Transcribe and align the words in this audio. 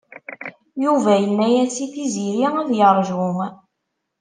Yuba 0.83 1.11
inna-yas 1.27 1.77
i 1.85 1.87
Tiziri 1.93 2.43
ad 2.61 2.69
yerju. 2.79 3.23